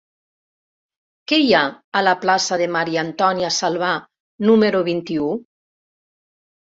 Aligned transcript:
Què 1.31 1.37
hi 1.41 1.49
ha 1.57 1.59
a 1.99 2.01
la 2.07 2.13
plaça 2.23 2.57
de 2.61 2.67
Maria-Antònia 2.75 3.51
Salvà 3.57 3.91
número 4.51 4.81
vint-i-u? 4.89 5.29